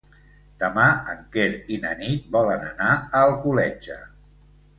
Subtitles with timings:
[0.61, 1.45] Demà en Quer
[1.75, 4.01] i na Nit volen anar a Alcoletge.